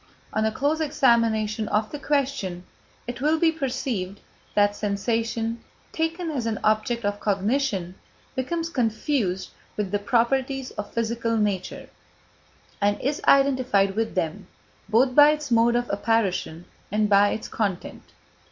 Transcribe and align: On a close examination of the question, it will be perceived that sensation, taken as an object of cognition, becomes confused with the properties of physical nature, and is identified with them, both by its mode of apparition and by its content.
On 0.33 0.43
a 0.45 0.51
close 0.51 0.79
examination 0.81 1.67
of 1.67 1.91
the 1.91 1.99
question, 1.99 2.63
it 3.05 3.21
will 3.21 3.37
be 3.37 3.51
perceived 3.51 4.19
that 4.55 4.75
sensation, 4.75 5.63
taken 5.91 6.31
as 6.31 6.47
an 6.47 6.59
object 6.63 7.05
of 7.05 7.19
cognition, 7.19 7.93
becomes 8.35 8.67
confused 8.71 9.51
with 9.77 9.91
the 9.91 9.99
properties 9.99 10.71
of 10.71 10.91
physical 10.91 11.37
nature, 11.37 11.87
and 12.81 12.99
is 12.99 13.21
identified 13.27 13.93
with 13.95 14.15
them, 14.15 14.47
both 14.89 15.13
by 15.13 15.29
its 15.29 15.51
mode 15.51 15.75
of 15.75 15.87
apparition 15.91 16.65
and 16.91 17.07
by 17.07 17.29
its 17.29 17.47
content. 17.47 18.01